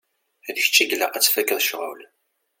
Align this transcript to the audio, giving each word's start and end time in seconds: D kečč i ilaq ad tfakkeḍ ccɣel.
D 0.53 0.55
kečč 0.65 0.75
i 0.83 0.85
ilaq 0.93 1.13
ad 1.15 1.23
tfakkeḍ 1.23 1.59
ccɣel. 1.63 1.99